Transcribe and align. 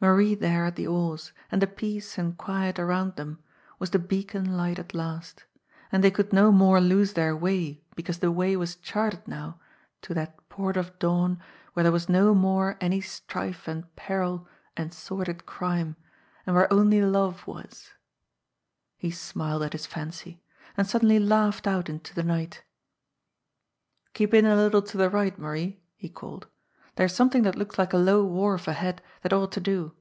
Marie 0.00 0.36
there 0.36 0.64
at 0.64 0.76
the 0.76 0.86
oars, 0.86 1.32
and 1.50 1.60
the 1.60 1.66
peace 1.66 2.16
and 2.18 2.38
quiet 2.38 2.78
around 2.78 3.16
them, 3.16 3.36
was 3.80 3.90
the 3.90 3.98
beacon 3.98 4.46
fight 4.46 4.78
at 4.78 4.94
last; 4.94 5.42
and 5.90 6.04
they 6.04 6.10
could 6.12 6.32
no 6.32 6.52
more 6.52 6.80
lose 6.80 7.14
their 7.14 7.34
way 7.36 7.82
because 7.96 8.20
the 8.20 8.30
way 8.30 8.56
was 8.56 8.76
charted 8.76 9.26
now 9.26 9.58
to 10.00 10.14
that 10.14 10.36
Port 10.48 10.76
of 10.76 10.96
Dawn 11.00 11.42
where 11.72 11.82
there 11.82 11.90
was 11.90 12.08
no 12.08 12.32
more 12.32 12.78
any 12.80 13.00
strife 13.00 13.66
and 13.66 13.92
peril 13.96 14.46
and 14.76 14.94
sordid 14.94 15.46
crime, 15.46 15.96
and 16.46 16.54
where 16.54 16.72
only 16.72 17.02
love 17.02 17.44
was. 17.48 17.90
He 18.98 19.10
smiled 19.10 19.64
at 19.64 19.72
his 19.72 19.86
fancy, 19.86 20.40
and 20.76 20.86
suddenly 20.86 21.18
laughed 21.18 21.66
out 21.66 21.88
into 21.88 22.14
the 22.14 22.22
night. 22.22 22.62
"Keep 24.14 24.32
in 24.32 24.46
a 24.46 24.54
little 24.54 24.80
to 24.82 24.96
the 24.96 25.10
right, 25.10 25.36
Marie," 25.36 25.82
he 25.96 26.08
called. 26.08 26.46
"There's 26.94 27.14
something 27.14 27.44
that 27.44 27.54
looks 27.54 27.78
like 27.78 27.92
a 27.92 27.96
low 27.96 28.24
wharf 28.24 28.66
ahead 28.66 29.00
that 29.22 29.32
ought 29.32 29.52
to 29.52 29.60
do." 29.60 29.92